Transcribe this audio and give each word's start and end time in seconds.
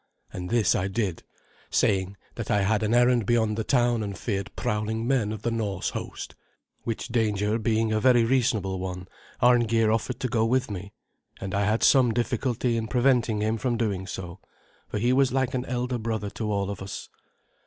And 0.33 0.49
this 0.49 0.73
I 0.73 0.87
did, 0.87 1.21
saying 1.69 2.17
that 2.33 2.49
I 2.49 2.63
had 2.63 2.81
an 2.81 2.91
errand 2.91 3.27
beyond 3.27 3.55
the 3.55 3.63
town 3.63 4.01
and 4.01 4.17
feared 4.17 4.49
prowling 4.55 5.05
men 5.07 5.31
of 5.31 5.43
the 5.43 5.51
Norse 5.51 5.91
host. 5.91 6.33
Which 6.81 7.09
danger 7.09 7.59
being 7.59 7.91
a 7.93 7.99
very 7.99 8.25
reasonable 8.25 8.79
one, 8.79 9.07
Arngeir 9.43 9.91
offered 9.91 10.19
to 10.21 10.27
go 10.27 10.43
with 10.43 10.71
me; 10.71 10.91
and 11.39 11.53
I 11.53 11.65
had 11.65 11.83
some 11.83 12.15
difficulty 12.15 12.77
in 12.77 12.87
preventing 12.87 13.41
him 13.41 13.59
from 13.59 13.77
doing 13.77 14.07
so, 14.07 14.39
for 14.87 14.97
he 14.97 15.13
was 15.13 15.31
like 15.31 15.53
an 15.53 15.65
elder 15.65 15.99
brother 15.99 16.31
to 16.31 16.51
all 16.51 16.71
of 16.71 16.81
us. 16.81 17.07